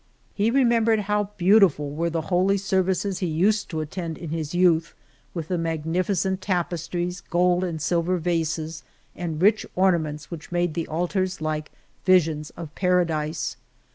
[0.33, 4.95] He remembered how beautiful were the holy services he used to attend in his youth,
[5.35, 8.81] with the magnificent tapestries, gold and silver vases,
[9.15, 11.69] and rich ornaments which made the altars like
[12.03, 13.57] visions of paradise.